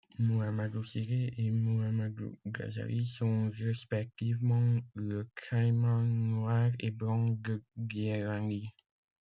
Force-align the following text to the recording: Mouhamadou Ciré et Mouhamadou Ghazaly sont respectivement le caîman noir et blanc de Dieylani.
Mouhamadou 0.17 0.83
Ciré 0.83 1.31
et 1.37 1.51
Mouhamadou 1.51 2.35
Ghazaly 2.47 3.03
sont 3.05 3.51
respectivement 3.55 4.79
le 4.95 5.29
caîman 5.35 6.01
noir 6.05 6.71
et 6.79 6.89
blanc 6.89 7.37
de 7.43 7.61
Dieylani. 7.77 8.67